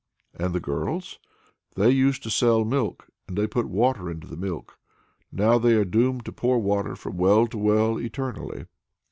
"And 0.33 0.55
the 0.55 0.59
girls?" 0.59 1.19
"They 1.75 1.91
used 1.91 2.23
to 2.23 2.31
sell 2.31 2.65
milk, 2.65 3.05
and 3.27 3.37
they 3.37 3.45
put 3.45 3.67
water 3.69 4.09
into 4.09 4.25
the 4.25 4.35
milk. 4.35 4.79
Now 5.31 5.59
they 5.59 5.75
are 5.75 5.85
doomed 5.85 6.25
to 6.25 6.31
pour 6.31 6.57
water 6.57 6.95
from 6.95 7.17
well 7.17 7.45
to 7.45 7.57
well 7.59 7.99
eternally." 7.99 8.65